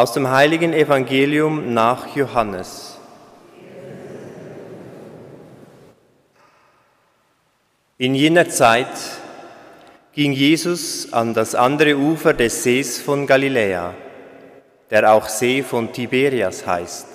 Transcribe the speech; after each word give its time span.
Aus 0.00 0.14
dem 0.14 0.30
heiligen 0.30 0.72
Evangelium 0.72 1.74
nach 1.74 2.16
Johannes. 2.16 2.96
In 7.98 8.14
jener 8.14 8.48
Zeit 8.48 8.86
ging 10.14 10.32
Jesus 10.32 11.12
an 11.12 11.34
das 11.34 11.54
andere 11.54 11.98
Ufer 11.98 12.32
des 12.32 12.62
Sees 12.62 12.98
von 12.98 13.26
Galiläa, 13.26 13.92
der 14.88 15.12
auch 15.12 15.28
See 15.28 15.62
von 15.62 15.92
Tiberias 15.92 16.66
heißt. 16.66 17.06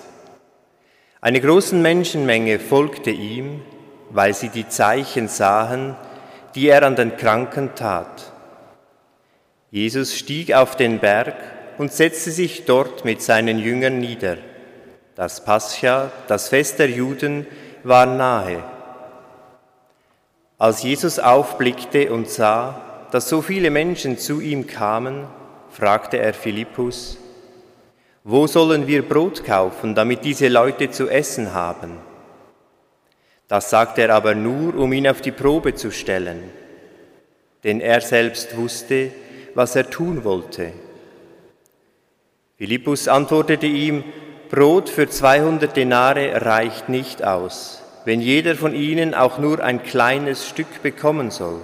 Eine 1.22 1.42
große 1.42 1.74
Menschenmenge 1.74 2.60
folgte 2.60 3.10
ihm, 3.10 3.64
weil 4.12 4.36
sie 4.36 4.50
die 4.50 4.70
Zeichen 4.70 5.28
sahen, 5.28 5.96
die 6.54 6.68
er 6.68 6.84
an 6.84 6.96
den 6.96 7.18
Kranken 7.18 7.74
tat. 7.74 8.32
Jesus 9.72 10.16
stieg 10.16 10.54
auf 10.54 10.76
den 10.76 11.00
Berg 11.00 11.55
und 11.78 11.94
setzte 11.94 12.32
sich 12.32 12.66
dort 12.66 13.06
mit 13.06 13.22
seinen 13.22 13.60
Jüngern 13.60 14.00
nieder. 14.00 14.38
Das 15.16 15.44
Pascha, 15.44 16.12
das 16.28 16.50
Fest 16.50 16.80
der 16.80 16.90
Juden, 16.90 17.48
war 17.84 18.06
nahe. 18.06 18.64
Als 20.58 20.84
Jesus 20.84 21.20
aufblickte 21.20 22.12
und 22.12 22.30
sah, 22.30 23.08
dass 23.12 23.30
so 23.30 23.42
viele 23.42 23.70
Menschen 23.70 24.18
zu 24.18 24.42
ihm 24.42 24.68
kamen, 24.68 25.28
fragte 25.70 26.18
er 26.18 26.34
Philippus, 26.34 27.18
wo 28.24 28.48
sollen 28.48 28.88
wir 28.88 29.08
Brot 29.08 29.44
kaufen, 29.44 29.94
damit 29.94 30.26
diese 30.26 30.48
Leute 30.48 30.90
zu 30.90 31.10
essen 31.10 31.54
haben? 31.54 31.98
Das 33.48 33.70
sagte 33.70 34.02
er 34.02 34.16
aber 34.16 34.34
nur, 34.34 34.76
um 34.76 34.92
ihn 34.94 35.08
auf 35.08 35.22
die 35.22 35.32
Probe 35.32 35.76
zu 35.76 35.92
stellen, 35.92 36.44
denn 37.64 37.80
er 37.80 38.02
selbst 38.02 38.58
wusste, 38.58 39.12
was 39.54 39.76
er 39.76 39.90
tun 39.90 40.24
wollte. 40.24 40.74
Philippus 42.58 43.10
antwortete 43.10 43.66
ihm, 43.66 44.04
Brot 44.50 44.90
für 44.90 45.10
200 45.10 45.76
Denare 45.76 46.46
reicht 46.46 46.88
nicht 46.88 47.24
aus, 47.24 47.84
wenn 48.06 48.22
jeder 48.22 48.56
von 48.56 48.74
ihnen 48.74 49.14
auch 49.14 49.40
nur 49.40 49.62
ein 49.62 49.84
kleines 49.84 50.48
Stück 50.48 50.82
bekommen 50.82 51.32
soll. 51.32 51.60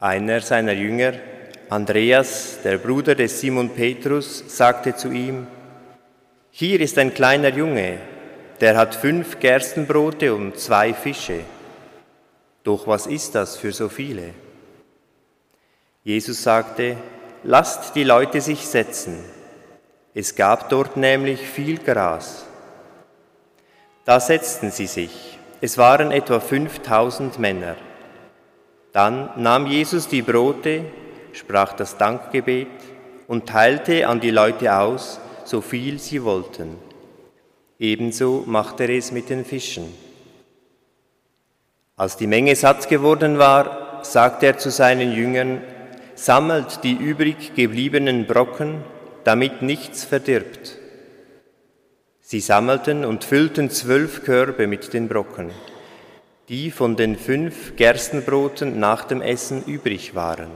Einer 0.00 0.40
seiner 0.40 0.72
Jünger, 0.72 1.12
Andreas, 1.68 2.60
der 2.64 2.78
Bruder 2.78 3.14
des 3.14 3.40
Simon 3.40 3.70
Petrus, 3.70 4.44
sagte 4.46 4.96
zu 4.96 5.10
ihm, 5.10 5.46
Hier 6.50 6.80
ist 6.80 6.96
ein 6.96 7.12
kleiner 7.12 7.50
Junge, 7.50 7.98
der 8.60 8.76
hat 8.76 8.94
fünf 8.94 9.40
Gerstenbrote 9.40 10.34
und 10.34 10.58
zwei 10.58 10.94
Fische. 10.94 11.40
Doch 12.64 12.86
was 12.86 13.06
ist 13.06 13.34
das 13.34 13.56
für 13.56 13.72
so 13.72 13.90
viele? 13.90 14.30
Jesus 16.04 16.42
sagte, 16.42 16.96
lasst 17.44 17.94
die 17.94 18.04
Leute 18.04 18.40
sich 18.40 18.66
setzen. 18.66 19.18
Es 20.14 20.34
gab 20.34 20.68
dort 20.68 20.96
nämlich 20.96 21.40
viel 21.40 21.78
Gras. 21.78 22.44
Da 24.04 24.20
setzten 24.20 24.70
sie 24.70 24.86
sich. 24.86 25.38
Es 25.60 25.76
waren 25.76 26.12
etwa 26.12 26.40
5000 26.40 27.38
Männer. 27.38 27.76
Dann 28.92 29.30
nahm 29.36 29.66
Jesus 29.66 30.08
die 30.08 30.22
Brote, 30.22 30.84
sprach 31.32 31.74
das 31.74 31.96
Dankgebet 31.98 32.68
und 33.26 33.46
teilte 33.46 34.08
an 34.08 34.20
die 34.20 34.30
Leute 34.30 34.74
aus, 34.74 35.20
so 35.44 35.60
viel 35.60 35.98
sie 35.98 36.24
wollten. 36.24 36.76
Ebenso 37.78 38.44
machte 38.46 38.84
er 38.84 38.96
es 38.96 39.12
mit 39.12 39.30
den 39.30 39.44
Fischen. 39.44 39.94
Als 41.96 42.16
die 42.16 42.26
Menge 42.26 42.56
satt 42.56 42.88
geworden 42.88 43.38
war, 43.38 44.04
sagte 44.04 44.46
er 44.46 44.58
zu 44.58 44.70
seinen 44.70 45.12
Jüngern, 45.12 45.62
sammelt 46.18 46.82
die 46.82 46.94
übrig 46.94 47.54
gebliebenen 47.54 48.26
Brocken, 48.26 48.82
damit 49.22 49.62
nichts 49.62 50.04
verdirbt. 50.04 50.76
Sie 52.20 52.40
sammelten 52.40 53.04
und 53.04 53.22
füllten 53.22 53.70
zwölf 53.70 54.24
Körbe 54.24 54.66
mit 54.66 54.92
den 54.92 55.08
Brocken, 55.08 55.52
die 56.48 56.72
von 56.72 56.96
den 56.96 57.16
fünf 57.16 57.76
Gerstenbroten 57.76 58.80
nach 58.80 59.04
dem 59.04 59.22
Essen 59.22 59.64
übrig 59.64 60.16
waren. 60.16 60.50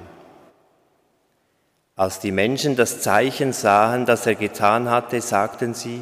Als 1.94 2.18
die 2.18 2.32
Menschen 2.32 2.74
das 2.74 3.00
Zeichen 3.00 3.52
sahen, 3.52 4.04
das 4.04 4.26
er 4.26 4.34
getan 4.34 4.90
hatte, 4.90 5.20
sagten 5.20 5.74
sie, 5.74 6.00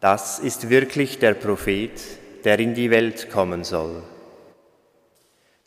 das 0.00 0.38
ist 0.38 0.70
wirklich 0.70 1.18
der 1.18 1.34
Prophet, 1.34 2.00
der 2.44 2.58
in 2.58 2.72
die 2.74 2.90
Welt 2.90 3.30
kommen 3.30 3.62
soll. 3.62 4.02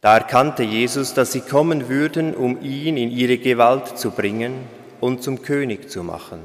Da 0.04 0.18
erkannte 0.18 0.64
Jesus, 0.64 1.14
dass 1.14 1.32
sie 1.32 1.40
kommen 1.40 1.88
würden, 1.88 2.36
um 2.36 2.62
ihn 2.62 2.98
in 2.98 3.10
ihre 3.10 3.38
Gewalt 3.38 3.98
zu 3.98 4.12
bringen 4.12 4.68
und 5.00 5.24
zum 5.24 5.42
König 5.42 5.90
zu 5.90 6.04
machen. 6.04 6.42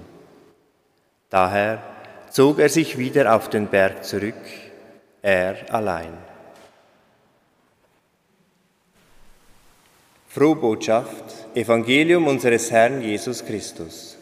Daher 1.28 1.82
zog 2.30 2.60
er 2.60 2.69
sich 2.69 2.98
wieder 2.98 3.34
auf 3.34 3.50
den 3.50 3.66
Berg 3.66 4.04
zurück, 4.04 4.36
er 5.22 5.56
allein. 5.74 6.12
Frohe 10.28 10.54
Botschaft, 10.54 11.25
Evangelium 11.56 12.28
unseres 12.28 12.70
Herrn 12.70 13.02
Jesus 13.02 13.44
Christus. 13.44 14.17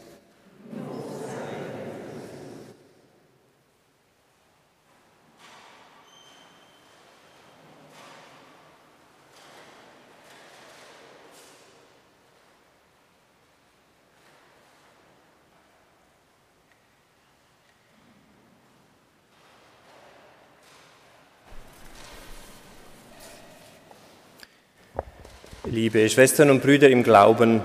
Liebe 25.68 26.08
Schwestern 26.08 26.50
und 26.50 26.62
Brüder 26.62 26.88
im 26.90 27.02
Glauben, 27.02 27.60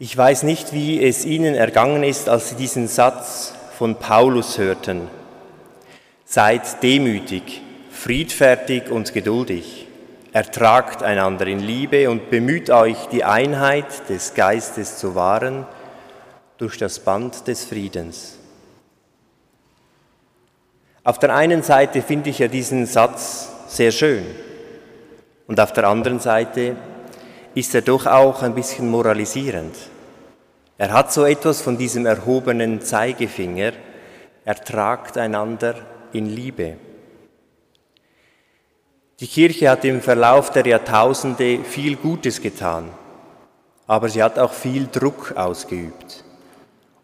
ich 0.00 0.16
weiß 0.16 0.42
nicht, 0.42 0.72
wie 0.72 1.00
es 1.00 1.24
Ihnen 1.24 1.54
ergangen 1.54 2.02
ist, 2.02 2.28
als 2.28 2.48
Sie 2.48 2.56
diesen 2.56 2.88
Satz 2.88 3.54
von 3.78 3.94
Paulus 3.94 4.58
hörten. 4.58 5.02
Seid 6.24 6.82
demütig, 6.82 7.62
friedfertig 7.92 8.90
und 8.90 9.14
geduldig, 9.14 9.86
ertragt 10.32 11.04
einander 11.04 11.46
in 11.46 11.60
Liebe 11.60 12.10
und 12.10 12.30
bemüht 12.30 12.68
euch, 12.68 12.96
die 13.12 13.22
Einheit 13.22 14.08
des 14.08 14.34
Geistes 14.34 14.98
zu 14.98 15.14
wahren 15.14 15.68
durch 16.58 16.78
das 16.78 16.98
Band 16.98 17.46
des 17.46 17.64
Friedens. 17.64 18.38
Auf 21.04 21.20
der 21.20 21.32
einen 21.32 21.62
Seite 21.62 22.02
finde 22.02 22.30
ich 22.30 22.40
ja 22.40 22.48
diesen 22.48 22.86
Satz 22.86 23.50
sehr 23.68 23.92
schön. 23.92 24.24
Und 25.50 25.58
auf 25.58 25.72
der 25.72 25.88
anderen 25.88 26.20
Seite 26.20 26.76
ist 27.56 27.74
er 27.74 27.82
doch 27.82 28.06
auch 28.06 28.44
ein 28.44 28.54
bisschen 28.54 28.88
moralisierend. 28.88 29.74
Er 30.78 30.92
hat 30.92 31.12
so 31.12 31.24
etwas 31.24 31.60
von 31.60 31.76
diesem 31.76 32.06
erhobenen 32.06 32.82
Zeigefinger, 32.82 33.72
er 34.44 34.54
tragt 34.54 35.18
einander 35.18 35.74
in 36.12 36.26
Liebe. 36.26 36.76
Die 39.18 39.26
Kirche 39.26 39.70
hat 39.70 39.84
im 39.84 40.00
Verlauf 40.00 40.50
der 40.50 40.68
Jahrtausende 40.68 41.64
viel 41.64 41.96
Gutes 41.96 42.40
getan, 42.40 42.88
aber 43.88 44.08
sie 44.08 44.22
hat 44.22 44.38
auch 44.38 44.52
viel 44.52 44.86
Druck 44.86 45.32
ausgeübt, 45.36 46.22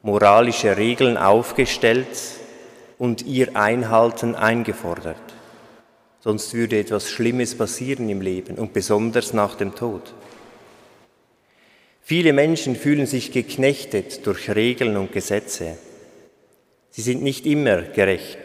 moralische 0.02 0.76
Regeln 0.76 1.16
aufgestellt 1.18 2.16
und 2.96 3.22
ihr 3.22 3.56
Einhalten 3.56 4.36
eingefordert 4.36 5.16
sonst 6.26 6.54
würde 6.54 6.80
etwas 6.80 7.08
Schlimmes 7.08 7.54
passieren 7.54 8.08
im 8.08 8.20
Leben 8.20 8.58
und 8.58 8.72
besonders 8.72 9.32
nach 9.32 9.54
dem 9.54 9.76
Tod. 9.76 10.02
Viele 12.02 12.32
Menschen 12.32 12.74
fühlen 12.74 13.06
sich 13.06 13.30
geknechtet 13.30 14.26
durch 14.26 14.50
Regeln 14.50 14.96
und 14.96 15.12
Gesetze. 15.12 15.78
Sie 16.90 17.02
sind 17.02 17.22
nicht 17.22 17.46
immer 17.46 17.80
gerecht. 17.82 18.40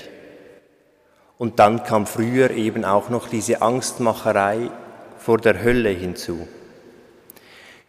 Und 1.40 1.58
dann 1.58 1.82
kam 1.82 2.06
früher 2.06 2.52
eben 2.52 2.86
auch 2.86 3.10
noch 3.10 3.28
diese 3.28 3.64
Angstmacherei 3.64 4.70
vor 5.18 5.40
der 5.40 5.64
Hölle 5.64 5.90
hinzu. 5.90 6.48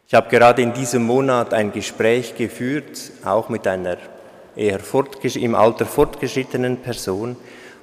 Ich 0.08 0.14
habe 0.14 0.30
gerade 0.30 0.62
in 0.62 0.72
diesem 0.72 1.02
Monat 1.02 1.52
ein 1.52 1.70
Gespräch 1.70 2.34
geführt, 2.34 3.12
auch 3.26 3.50
mit 3.50 3.66
einer 3.66 3.98
eher 4.56 4.80
im 5.34 5.54
Alter 5.54 5.84
fortgeschrittenen 5.84 6.78
Person, 6.78 7.36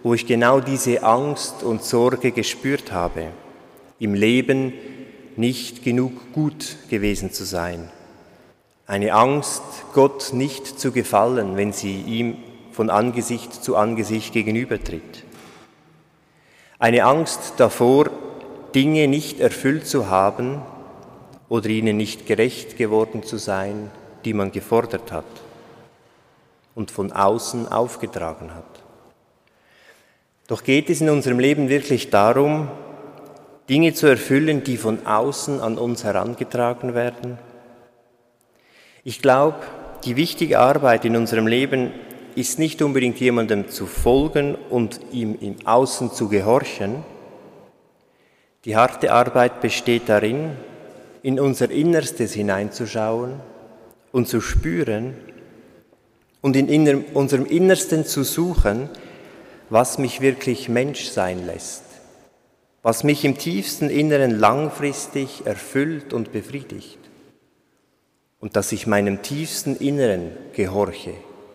wo 0.04 0.14
ich 0.14 0.26
genau 0.26 0.60
diese 0.60 1.04
Angst 1.04 1.64
und 1.64 1.84
Sorge 1.84 2.32
gespürt 2.32 2.92
habe, 2.92 3.28
im 4.00 4.14
Leben 4.14 4.74
nicht 5.36 5.84
genug 5.84 6.34
gut 6.34 6.78
gewesen 6.90 7.32
zu 7.32 7.44
sein. 7.44 7.90
Eine 8.88 9.14
Angst, 9.14 9.62
Gott 9.94 10.34
nicht 10.34 10.80
zu 10.80 10.92
gefallen, 10.92 11.58
wenn 11.58 11.74
sie 11.74 12.02
ihm 12.02 12.38
von 12.72 12.90
Angesicht 12.90 13.54
zu 13.64 13.76
Angesicht 13.76 14.34
gegenübertritt. 14.34 15.26
Eine 16.80 17.04
Angst 17.04 17.54
davor, 17.58 18.10
Dinge 18.74 19.08
nicht 19.08 19.40
erfüllt 19.40 19.86
zu 19.86 20.10
haben 20.10 20.62
oder 21.50 21.70
ihnen 21.70 21.98
nicht 21.98 22.26
gerecht 22.26 22.78
geworden 22.78 23.24
zu 23.24 23.38
sein 23.38 23.92
die 24.26 24.34
man 24.34 24.52
gefordert 24.52 25.12
hat 25.12 25.26
und 26.76 26.92
von 26.92 27.12
außen 27.12 27.68
aufgetragen 27.68 28.54
hat. 28.54 28.66
Doch 30.50 30.64
geht 30.64 30.90
es 30.90 31.00
in 31.00 31.12
unserem 31.12 31.38
Leben 31.38 31.70
wirklich 31.70 32.10
darum, 32.10 32.70
Dinge 33.70 33.94
zu 33.94 34.08
erfüllen, 34.08 34.64
die 34.64 34.78
von 34.78 35.06
außen 35.06 35.62
an 35.62 35.78
uns 35.78 36.04
herangetragen 36.04 36.96
werden? 36.96 37.38
Ich 39.04 39.22
glaube, 39.22 39.58
die 40.06 40.16
wichtige 40.16 40.58
Arbeit 40.58 41.06
in 41.06 41.16
unserem 41.16 41.46
Leben 41.46 41.92
ist 42.34 42.58
nicht 42.58 42.82
unbedingt 42.82 43.20
jemandem 43.20 43.70
zu 43.70 43.86
folgen 43.86 44.56
und 44.72 45.00
ihm 45.12 45.38
im 45.40 45.56
Außen 45.68 46.14
zu 46.14 46.30
gehorchen. 46.30 47.04
Die 48.66 48.76
harte 48.76 49.14
Arbeit 49.14 49.62
besteht 49.62 50.10
darin, 50.10 50.54
in 51.22 51.40
unser 51.40 51.70
Innerstes 51.70 52.34
hineinzuschauen 52.34 53.34
und 54.12 54.28
zu 54.28 54.42
spüren 54.42 55.14
und 56.42 56.56
in 56.56 57.06
unserem 57.14 57.46
Innersten 57.46 58.04
zu 58.04 58.24
suchen, 58.24 58.90
was 59.70 59.98
mich 59.98 60.22
wirklich 60.22 60.70
Mensch 60.70 61.06
sein 61.06 61.46
lässt, 61.46 61.84
was 62.82 63.04
mich 63.04 63.26
im 63.26 63.38
tiefsten 63.38 63.90
Inneren 63.90 64.40
langfristig 64.40 65.46
erfüllt 65.46 66.14
und 66.14 66.32
befriedigt 66.32 66.98
und 68.40 68.56
dass 68.56 68.72
ich 68.72 68.88
meinem 68.88 69.22
tiefsten 69.22 69.76
Inneren 69.76 70.32
gehorche 70.54 71.14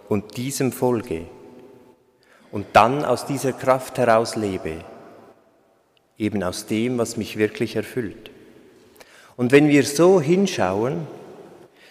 und 0.09 0.37
diesem 0.37 0.71
folge 0.71 1.27
und 2.53 2.67
dann 2.73 3.05
aus 3.05 3.27
dieser 3.27 3.53
Kraft 3.53 3.99
heraus 3.99 4.37
lebe, 4.37 4.85
eben 6.19 6.43
aus 6.43 6.67
dem, 6.67 6.99
was 6.99 7.17
mich 7.17 7.37
wirklich 7.37 7.75
erfüllt. 7.75 8.31
Und 9.37 9.51
wenn 9.51 9.69
wir 9.69 9.85
so 9.85 10.21
hinschauen, 10.21 11.09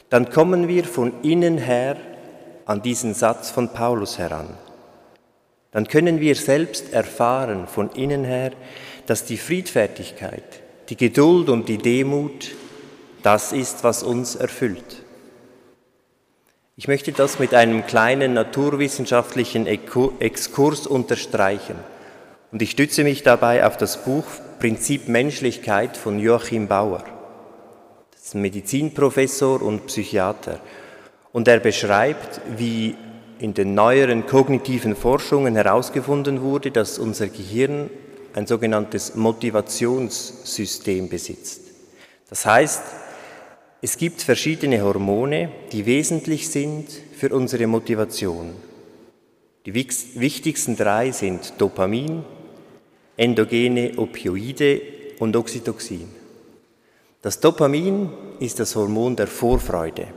dann 0.10 0.30
kommen 0.30 0.68
wir 0.70 0.86
von 0.86 1.12
innen 1.24 1.58
her 1.58 1.98
an 2.66 2.82
diesen 2.82 3.14
Satz 3.14 3.50
von 3.50 3.70
Paulus 3.70 4.18
heran. 4.18 4.48
Dann 5.74 5.88
können 5.88 6.20
wir 6.20 6.36
selbst 6.36 6.94
erfahren 6.94 7.68
von 7.68 7.90
innen 7.92 8.24
her, 8.24 8.52
dass 9.08 9.26
die 9.26 9.38
Friedfertigkeit, 9.38 10.44
die 10.90 10.98
Geduld 10.98 11.50
und 11.50 11.68
die 11.68 11.80
Demut 11.80 12.52
das 13.24 13.54
ist, 13.54 13.84
was 13.84 14.04
uns 14.04 14.36
erfüllt. 14.36 15.04
Ich 16.76 16.88
möchte 16.88 17.12
das 17.12 17.40
mit 17.40 17.54
einem 17.54 17.86
kleinen 17.86 18.34
naturwissenschaftlichen 18.34 19.68
Exkurs 19.68 20.88
unterstreichen 20.88 21.76
und 22.52 22.62
ich 22.62 22.72
stütze 22.72 23.04
mich 23.04 23.24
dabei 23.24 23.66
auf 23.66 23.78
das 23.78 24.04
Buch 24.04 24.26
Prinzip 24.60 25.08
Menschlichkeit 25.08 25.98
von 25.98 26.20
Joachim 26.20 26.68
Bauer. 26.68 27.04
Das 28.12 28.26
ist 28.26 28.36
ein 28.36 28.42
Medizinprofessor 28.42 29.62
und 29.62 29.88
Psychiater 29.88 30.60
und 31.32 31.48
er 31.48 31.60
beschreibt, 31.60 32.42
wie 32.58 32.96
in 33.44 33.54
den 33.54 33.76
neueren 33.76 34.26
kognitiven 34.26 34.96
Forschungen 34.96 35.56
herausgefunden 35.56 36.42
wurde, 36.42 36.72
dass 36.72 36.98
unser 36.98 37.28
Gehirn 37.28 37.90
ein 38.34 38.48
sogenanntes 38.48 39.16
Motivationssystem 39.16 41.10
besitzt. 41.10 41.60
Das 42.30 42.46
heißt, 42.46 42.84
es 43.82 43.98
gibt 43.98 44.22
verschiedene 44.22 44.82
Hormone, 44.82 45.52
die 45.74 45.86
wesentlich 45.86 46.48
sind 46.48 46.88
für 47.18 47.36
unsere 47.36 47.68
Motivation. 47.68 48.52
Die 49.66 49.74
wichtigsten 49.74 50.78
drei 50.78 51.12
sind 51.12 51.56
Dopamin, 51.58 52.24
endogene 53.18 53.92
Opioide 53.98 54.82
und 55.20 55.36
Oxytocin. 55.36 56.08
Das 57.22 57.42
Dopamin 57.42 58.10
ist 58.40 58.62
das 58.62 58.74
Hormon 58.78 59.18
der 59.18 59.28
Vorfreude. 59.28 60.08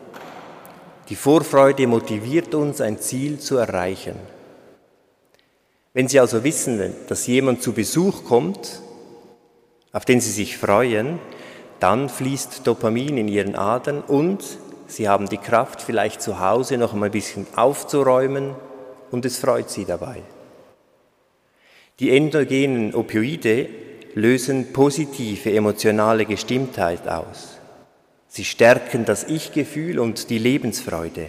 Die 1.08 1.16
Vorfreude 1.16 1.86
motiviert 1.86 2.54
uns, 2.54 2.80
ein 2.80 2.98
Ziel 2.98 3.38
zu 3.38 3.56
erreichen. 3.56 4.16
Wenn 5.92 6.08
Sie 6.08 6.20
also 6.20 6.44
wissen, 6.44 6.92
dass 7.08 7.26
jemand 7.26 7.62
zu 7.62 7.72
Besuch 7.72 8.24
kommt, 8.24 8.82
auf 9.92 10.04
den 10.04 10.20
Sie 10.20 10.32
sich 10.32 10.58
freuen, 10.58 11.18
dann 11.80 12.08
fließt 12.08 12.66
Dopamin 12.66 13.18
in 13.18 13.28
ihren 13.28 13.54
Adern 13.54 14.00
und 14.00 14.42
sie 14.86 15.08
haben 15.08 15.28
die 15.28 15.38
Kraft, 15.38 15.82
vielleicht 15.82 16.22
zu 16.22 16.40
Hause 16.40 16.78
noch 16.78 16.94
ein 16.94 17.10
bisschen 17.10 17.46
aufzuräumen 17.54 18.54
und 19.10 19.24
es 19.24 19.38
freut 19.38 19.70
sie 19.70 19.84
dabei. 19.84 20.22
Die 21.98 22.14
endogenen 22.14 22.94
Opioide 22.94 23.68
lösen 24.14 24.72
positive 24.72 25.52
emotionale 25.52 26.24
Gestimmtheit 26.24 27.08
aus. 27.08 27.58
Sie 28.36 28.44
stärken 28.44 29.06
das 29.06 29.24
Ich-Gefühl 29.24 29.98
und 29.98 30.28
die 30.28 30.36
Lebensfreude. 30.36 31.28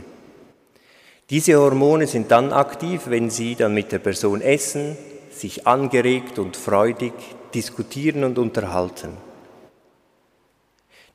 Diese 1.30 1.56
Hormone 1.58 2.06
sind 2.06 2.32
dann 2.32 2.52
aktiv, 2.52 3.04
wenn 3.06 3.30
Sie 3.30 3.56
dann 3.56 3.74
mit 3.74 3.94
der 3.94 4.00
Person 4.00 4.42
essen, 4.42 4.98
sich 5.32 5.66
angeregt 5.66 6.38
und 6.38 6.58
freudig 6.58 7.14
diskutieren 7.54 8.26
und 8.26 8.38
unterhalten. 8.38 9.16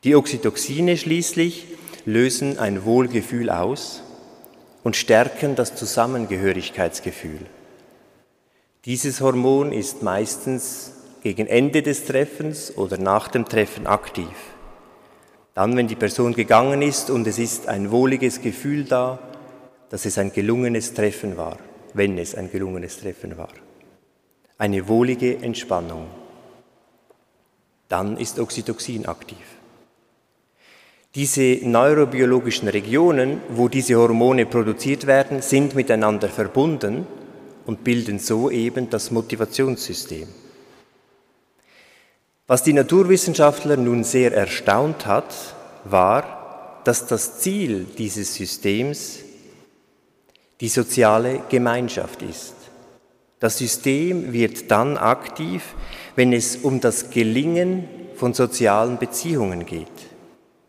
Die 0.02 0.16
Oxytoxine 0.16 0.96
schließlich 0.96 1.66
lösen 2.06 2.58
ein 2.58 2.86
Wohlgefühl 2.86 3.50
aus 3.50 4.02
und 4.84 4.96
stärken 4.96 5.56
das 5.56 5.74
Zusammengehörigkeitsgefühl. 5.74 7.44
Dieses 8.86 9.20
Hormon 9.20 9.72
ist 9.72 10.02
meistens 10.02 10.94
gegen 11.22 11.46
Ende 11.46 11.82
des 11.82 12.06
Treffens 12.06 12.78
oder 12.78 12.96
nach 12.96 13.28
dem 13.28 13.44
Treffen 13.44 13.86
aktiv. 13.86 14.32
Dann, 15.54 15.76
wenn 15.76 15.88
die 15.88 15.96
Person 15.96 16.32
gegangen 16.32 16.80
ist 16.80 17.10
und 17.10 17.26
es 17.26 17.38
ist 17.38 17.68
ein 17.68 17.90
wohliges 17.90 18.40
Gefühl 18.40 18.84
da, 18.84 19.18
dass 19.90 20.06
es 20.06 20.16
ein 20.16 20.32
gelungenes 20.32 20.94
Treffen 20.94 21.36
war, 21.36 21.58
wenn 21.92 22.16
es 22.16 22.34
ein 22.34 22.50
gelungenes 22.50 22.98
Treffen 22.98 23.36
war. 23.36 23.50
Eine 24.56 24.88
wohlige 24.88 25.36
Entspannung. 25.42 26.06
Dann 27.88 28.16
ist 28.16 28.38
Oxytocin 28.38 29.04
aktiv. 29.04 29.44
Diese 31.14 31.58
neurobiologischen 31.62 32.68
Regionen, 32.68 33.42
wo 33.50 33.68
diese 33.68 33.96
Hormone 33.96 34.46
produziert 34.46 35.06
werden, 35.06 35.42
sind 35.42 35.74
miteinander 35.74 36.30
verbunden 36.30 37.06
und 37.66 37.84
bilden 37.84 38.18
so 38.18 38.50
eben 38.50 38.88
das 38.88 39.10
Motivationssystem. 39.10 40.26
Was 42.46 42.62
die 42.62 42.72
Naturwissenschaftler 42.72 43.76
nun 43.76 44.04
sehr 44.04 44.32
erstaunt 44.34 45.06
hat, 45.06 45.32
war, 45.84 46.80
dass 46.84 47.06
das 47.06 47.38
Ziel 47.38 47.86
dieses 47.96 48.34
Systems 48.34 49.20
die 50.60 50.68
soziale 50.68 51.40
Gemeinschaft 51.48 52.22
ist. 52.22 52.54
Das 53.38 53.58
System 53.58 54.32
wird 54.32 54.70
dann 54.70 54.96
aktiv, 54.96 55.74
wenn 56.14 56.32
es 56.32 56.56
um 56.56 56.80
das 56.80 57.10
Gelingen 57.10 57.88
von 58.16 58.34
sozialen 58.34 58.98
Beziehungen 58.98 59.66
geht 59.66 59.88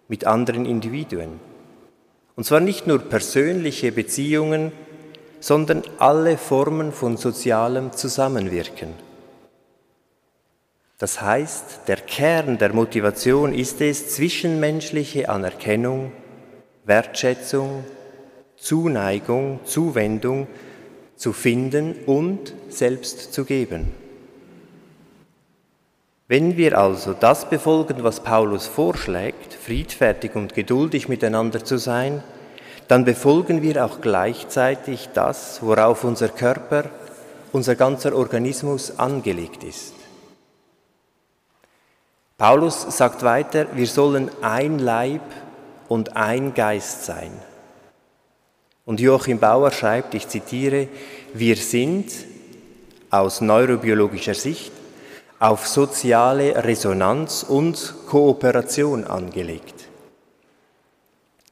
mit 0.08 0.26
anderen 0.26 0.66
Individuen. 0.66 1.40
Und 2.36 2.44
zwar 2.46 2.60
nicht 2.60 2.88
nur 2.88 3.00
persönliche 3.00 3.92
Beziehungen, 3.92 4.72
sondern 5.40 5.84
alle 6.00 6.38
Formen 6.38 6.92
von 6.92 7.18
sozialem 7.18 7.92
Zusammenwirken. 7.94 8.90
Das 11.04 11.20
heißt, 11.20 11.82
der 11.90 11.98
Kern 11.98 12.58
der 12.58 12.72
Motivation 12.72 13.54
ist 13.54 13.82
es, 13.82 14.16
zwischenmenschliche 14.16 15.28
Anerkennung, 15.28 16.14
Wertschätzung, 16.86 17.84
Zuneigung, 18.56 19.60
Zuwendung 19.66 20.48
zu 21.18 21.34
finden 21.34 21.94
und 22.06 22.54
selbst 22.70 23.34
zu 23.34 23.44
geben. 23.44 23.92
Wenn 26.30 26.56
wir 26.56 26.78
also 26.78 27.12
das 27.12 27.50
befolgen, 27.50 28.02
was 28.06 28.22
Paulus 28.22 28.68
vorschlägt, 28.68 29.54
friedfertig 29.54 30.36
und 30.36 30.54
geduldig 30.54 31.10
miteinander 31.10 31.66
zu 31.66 31.78
sein, 31.80 32.24
dann 32.88 33.04
befolgen 33.04 33.62
wir 33.62 33.84
auch 33.84 34.00
gleichzeitig 34.00 35.10
das, 35.14 35.62
worauf 35.62 36.06
unser 36.06 36.30
Körper, 36.30 36.86
unser 37.52 37.76
ganzer 37.76 38.16
Organismus 38.16 38.98
angelegt 39.00 39.66
ist. 39.66 39.96
Paulus 42.38 42.82
sagt 42.98 43.24
weiter, 43.24 43.68
wir 43.76 43.88
sollen 43.88 44.30
ein 44.42 44.80
Leib 44.80 45.22
und 45.88 46.16
ein 46.16 46.54
Geist 46.54 47.06
sein. 47.06 47.32
Und 48.86 49.00
Joachim 49.00 49.40
Bauer 49.40 49.72
schreibt, 49.72 50.14
ich 50.14 50.28
zitiere, 50.28 50.88
wir 51.34 51.56
sind 51.56 52.12
aus 53.10 53.42
neurobiologischer 53.42 54.34
Sicht 54.34 54.72
auf 55.40 55.68
soziale 55.68 56.64
Resonanz 56.64 57.44
und 57.44 57.94
Kooperation 58.08 59.04
angelegt. 59.04 59.90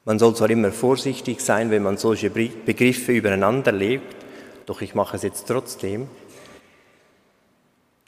Man 0.05 0.17
soll 0.17 0.35
zwar 0.35 0.49
immer 0.49 0.71
vorsichtig 0.71 1.41
sein, 1.41 1.69
wenn 1.69 1.83
man 1.83 1.97
solche 1.97 2.29
Begriffe 2.29 3.11
übereinander 3.11 3.71
legt, 3.71 4.15
doch 4.65 4.81
ich 4.81 4.95
mache 4.95 5.17
es 5.17 5.23
jetzt 5.23 5.47
trotzdem. 5.47 6.07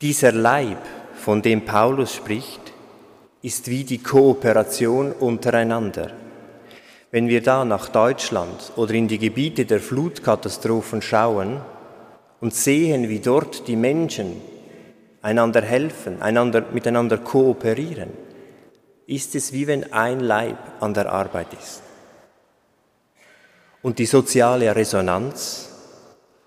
Dieser 0.01 0.32
Leib, 0.32 0.80
von 1.15 1.42
dem 1.42 1.63
Paulus 1.63 2.15
spricht, 2.15 2.62
ist 3.43 3.67
wie 3.67 3.83
die 3.83 4.01
Kooperation 4.01 5.12
untereinander. 5.12 6.12
Wenn 7.12 7.27
wir 7.27 7.43
da 7.43 7.65
nach 7.65 7.89
Deutschland 7.89 8.71
oder 8.77 8.93
in 8.93 9.09
die 9.09 9.19
Gebiete 9.19 9.65
der 9.65 9.81
Flutkatastrophen 9.81 11.01
schauen 11.01 11.62
und 12.39 12.55
sehen, 12.55 13.09
wie 13.09 13.19
dort 13.19 13.67
die 13.67 13.75
Menschen 13.75 14.41
einander 15.21 15.62
helfen, 15.62 16.21
einander, 16.21 16.63
miteinander 16.71 17.17
kooperieren, 17.17 18.12
ist 19.07 19.35
es 19.35 19.51
wie 19.51 19.67
wenn 19.67 19.91
ein 19.91 20.21
Leib 20.21 20.57
an 20.79 20.93
der 20.93 21.12
Arbeit 21.12 21.47
ist. 21.53 21.81
Und 23.81 24.00
die 24.00 24.05
soziale 24.05 24.73
Resonanz 24.73 25.69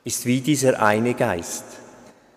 ist 0.02 0.24
wie 0.24 0.40
dieser 0.40 0.82
eine 0.82 1.12
Geist. 1.12 1.64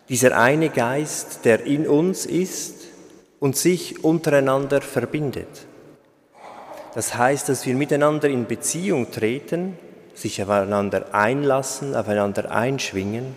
Dieser 0.09 0.37
eine 0.37 0.69
Geist, 0.69 1.45
der 1.45 1.65
in 1.65 1.87
uns 1.87 2.25
ist 2.25 2.78
und 3.39 3.55
sich 3.55 4.03
untereinander 4.03 4.81
verbindet. 4.81 5.65
Das 6.95 7.15
heißt, 7.15 7.49
dass 7.49 7.65
wir 7.65 7.75
miteinander 7.75 8.29
in 8.29 8.47
Beziehung 8.47 9.11
treten, 9.11 9.77
sich 10.13 10.41
aufeinander 10.41 11.13
einlassen, 11.13 11.95
aufeinander 11.95 12.51
einschwingen, 12.51 13.35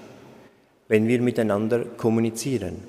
wenn 0.89 1.07
wir 1.07 1.21
miteinander 1.21 1.85
kommunizieren. 1.85 2.83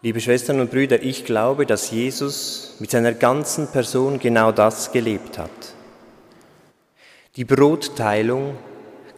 Liebe 0.00 0.20
Schwestern 0.20 0.60
und 0.60 0.70
Brüder, 0.70 1.02
ich 1.02 1.24
glaube, 1.24 1.66
dass 1.66 1.90
Jesus 1.90 2.76
mit 2.78 2.90
seiner 2.90 3.12
ganzen 3.12 3.66
Person 3.66 4.20
genau 4.20 4.52
das 4.52 4.92
gelebt 4.92 5.38
hat. 5.38 5.50
Die 7.34 7.44
Brotteilung 7.44 8.56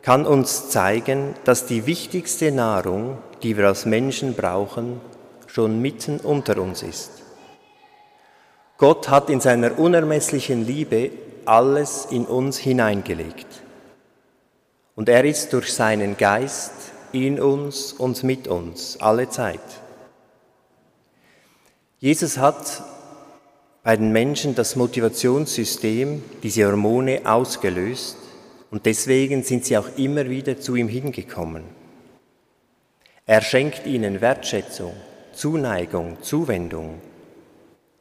kann 0.00 0.25
uns 0.25 0.70
zeigen, 0.70 1.35
dass 1.44 1.66
die 1.66 1.85
wichtigste 1.85 2.50
Nahrung, 2.50 3.18
die 3.42 3.56
wir 3.56 3.68
als 3.68 3.87
Menschen 3.87 4.35
brauchen, 4.35 5.00
schon 5.47 5.80
mitten 5.80 6.20
unter 6.20 6.61
uns 6.61 6.82
ist. 6.82 7.11
Gott 8.78 9.09
hat 9.09 9.28
in 9.28 9.40
seiner 9.40 9.78
unermesslichen 9.78 10.66
Liebe 10.66 11.11
alles 11.44 12.06
in 12.11 12.25
uns 12.25 12.56
hineingelegt. 12.59 13.47
Und 14.94 15.09
er 15.09 15.25
ist 15.25 15.52
durch 15.52 15.73
seinen 15.73 16.16
Geist 16.16 16.73
in 17.12 17.40
uns 17.40 17.92
und 17.92 18.23
mit 18.23 18.49
uns 18.49 18.99
alle 19.00 19.28
Zeit. 19.28 19.61
Jesus 21.99 22.38
hat 22.38 22.82
bei 23.82 23.97
den 23.97 24.12
Menschen 24.12 24.54
das 24.54 24.76
Motivationssystem, 24.76 26.23
diese 26.42 26.66
Hormone 26.66 27.23
ausgelöst 27.25 28.16
und 28.70 28.87
deswegen 28.87 29.42
sind 29.42 29.64
sie 29.64 29.76
auch 29.76 29.88
immer 29.97 30.28
wieder 30.28 30.59
zu 30.61 30.76
ihm 30.76 30.88
hingekommen. 30.88 31.79
Er 33.30 33.42
schenkt 33.42 33.87
ihnen 33.87 34.20
Wertschätzung, 34.20 34.92
Zuneigung, 35.32 36.20
Zuwendung 36.20 37.00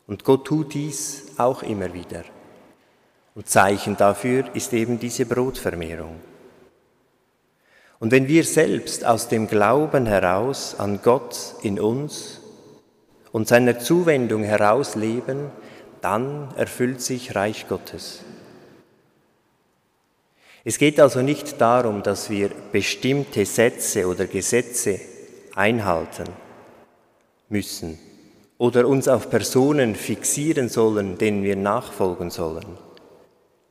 und 0.07 0.23
Gott 0.23 0.47
tut 0.47 0.73
dies 0.73 1.33
auch 1.37 1.61
immer 1.61 1.93
wieder. 1.93 2.23
Und 3.35 3.47
Zeichen 3.47 3.95
dafür 3.95 4.45
ist 4.55 4.73
eben 4.73 4.99
diese 4.99 5.27
Brotvermehrung. 5.27 6.15
Und 7.99 8.11
wenn 8.11 8.27
wir 8.27 8.43
selbst 8.43 9.05
aus 9.05 9.27
dem 9.27 9.47
Glauben 9.47 10.07
heraus 10.07 10.73
an 10.79 10.99
Gott 11.03 11.53
in 11.61 11.79
uns 11.79 12.41
und 13.31 13.47
seiner 13.47 13.77
Zuwendung 13.77 14.41
heraus 14.41 14.95
leben, 14.95 15.51
dann 16.01 16.49
erfüllt 16.57 17.01
sich 17.01 17.35
Reich 17.35 17.67
Gottes. 17.67 18.21
Es 20.63 20.79
geht 20.79 20.99
also 20.99 21.21
nicht 21.21 21.61
darum, 21.61 22.01
dass 22.01 22.31
wir 22.31 22.49
bestimmte 22.71 23.45
Sätze 23.45 24.07
oder 24.07 24.25
Gesetze 24.25 24.99
einhalten 25.55 26.25
müssen 27.49 27.97
oder 28.57 28.87
uns 28.87 29.07
auf 29.07 29.29
Personen 29.29 29.95
fixieren 29.95 30.69
sollen, 30.69 31.17
denen 31.17 31.43
wir 31.43 31.55
nachfolgen 31.55 32.29
sollen. 32.29 32.77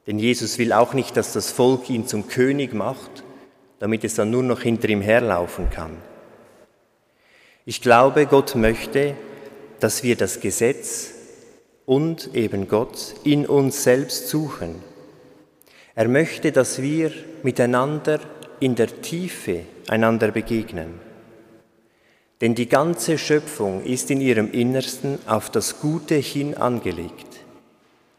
Denn 0.07 0.19
Jesus 0.19 0.59
will 0.59 0.73
auch 0.73 0.95
nicht, 0.95 1.17
dass 1.17 1.35
das 1.35 1.51
Volk 1.51 1.91
ihn 1.91 2.07
zum 2.07 2.29
König 2.29 2.73
macht, 2.73 3.23
damit 3.79 4.05
es 4.05 4.15
dann 4.15 4.31
nur 4.31 4.43
noch 4.43 4.63
hinter 4.63 4.89
ihm 4.89 5.03
herlaufen 5.03 5.71
kann. 5.71 5.97
Ich 7.67 7.83
glaube, 7.83 8.25
Gott 8.27 8.55
möchte, 8.55 9.15
dass 9.81 10.03
wir 10.03 10.17
das 10.17 10.41
Gesetz 10.41 11.13
und 11.85 12.35
eben 12.35 12.69
Gott 12.69 13.15
in 13.25 13.47
uns 13.47 13.83
selbst 13.83 14.29
suchen. 14.29 14.77
Er 15.95 16.09
möchte, 16.09 16.53
dass 16.53 16.81
wir 16.81 17.13
miteinander 17.43 18.21
in 18.61 18.75
der 18.75 19.03
Tiefe 19.03 19.65
einander 19.89 20.31
begegnen. 20.31 21.08
Denn 22.41 22.55
die 22.55 22.69
ganze 22.69 23.19
Schöpfung 23.19 23.83
ist 23.83 24.11
in 24.11 24.21
ihrem 24.21 24.51
Innersten 24.53 25.19
auf 25.27 25.51
das 25.51 25.81
Gute 25.81 26.15
hin 26.15 26.57
angelegt. 26.57 27.41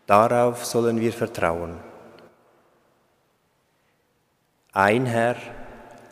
Darauf 0.08 0.66
sollen 0.66 1.00
wir 1.00 1.14
vertrauen. 1.14 1.78
Ein 4.74 5.06
Herr, 5.06 5.36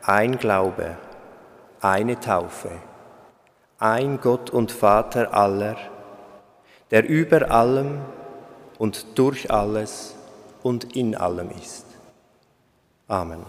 ein 0.04 0.38
Glaube, 0.38 0.98
eine 1.82 2.20
Taufe 2.20 2.72
ein 3.80 4.20
Gott 4.20 4.50
und 4.50 4.72
Vater 4.72 5.34
aller, 5.34 5.78
der 6.92 7.08
über 7.08 7.52
allem 7.52 8.02
und 8.78 9.18
durch 9.18 9.52
alles 9.52 10.16
und 10.64 10.96
in 10.96 11.16
allem 11.16 11.52
ist. 11.52 11.86
Amen. 13.08 13.46